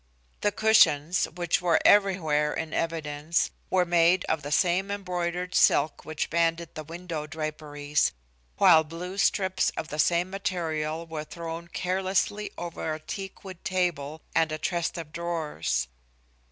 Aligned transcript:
The 0.39 0.51
cushions, 0.51 1.25
which 1.25 1.61
were 1.61 1.79
everywhere 1.85 2.55
in 2.55 2.73
evidence, 2.73 3.51
were 3.69 3.85
made 3.85 4.25
of 4.25 4.41
the 4.41 4.51
same 4.51 4.89
embroidered 4.89 5.53
silk 5.53 6.05
which 6.05 6.31
banded 6.31 6.73
the 6.73 6.83
window 6.83 7.27
draperies, 7.27 8.11
while 8.57 8.83
blue 8.83 9.19
strips 9.19 9.69
of 9.77 9.89
the 9.89 9.99
same 9.99 10.31
material 10.31 11.05
were 11.05 11.23
thrown 11.23 11.67
carelessly 11.67 12.51
over 12.57 12.95
a 12.95 12.99
teakwood 12.99 13.63
table 13.63 14.23
and, 14.33 14.51
a 14.51 14.57
chest 14.57 14.97
of 14.97 15.13
drawers. 15.13 15.87